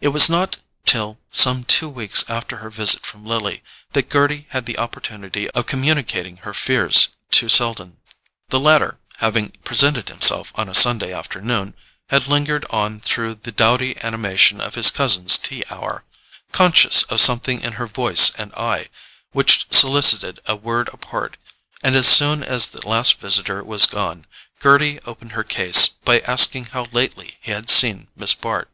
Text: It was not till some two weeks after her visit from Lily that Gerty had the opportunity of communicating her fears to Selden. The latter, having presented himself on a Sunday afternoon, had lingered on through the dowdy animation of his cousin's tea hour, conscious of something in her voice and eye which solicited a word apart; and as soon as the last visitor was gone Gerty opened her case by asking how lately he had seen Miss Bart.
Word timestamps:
It 0.00 0.08
was 0.08 0.28
not 0.28 0.56
till 0.84 1.20
some 1.30 1.62
two 1.62 1.88
weeks 1.88 2.24
after 2.28 2.56
her 2.56 2.70
visit 2.70 3.02
from 3.06 3.24
Lily 3.24 3.62
that 3.92 4.10
Gerty 4.10 4.46
had 4.50 4.66
the 4.66 4.76
opportunity 4.76 5.48
of 5.52 5.66
communicating 5.66 6.38
her 6.38 6.52
fears 6.52 7.10
to 7.30 7.48
Selden. 7.48 7.98
The 8.48 8.58
latter, 8.58 8.98
having 9.18 9.50
presented 9.62 10.08
himself 10.08 10.50
on 10.56 10.68
a 10.68 10.74
Sunday 10.74 11.12
afternoon, 11.12 11.74
had 12.08 12.26
lingered 12.26 12.66
on 12.70 12.98
through 12.98 13.36
the 13.36 13.52
dowdy 13.52 13.96
animation 14.02 14.60
of 14.60 14.74
his 14.74 14.90
cousin's 14.90 15.38
tea 15.38 15.62
hour, 15.70 16.02
conscious 16.50 17.04
of 17.04 17.20
something 17.20 17.60
in 17.60 17.74
her 17.74 17.86
voice 17.86 18.32
and 18.34 18.52
eye 18.54 18.88
which 19.30 19.72
solicited 19.72 20.40
a 20.46 20.56
word 20.56 20.88
apart; 20.92 21.36
and 21.80 21.94
as 21.94 22.08
soon 22.08 22.42
as 22.42 22.66
the 22.66 22.84
last 22.88 23.20
visitor 23.20 23.62
was 23.62 23.86
gone 23.86 24.26
Gerty 24.58 24.98
opened 25.04 25.30
her 25.30 25.44
case 25.44 25.86
by 25.86 26.18
asking 26.20 26.64
how 26.72 26.88
lately 26.90 27.38
he 27.40 27.52
had 27.52 27.70
seen 27.70 28.08
Miss 28.16 28.34
Bart. 28.34 28.68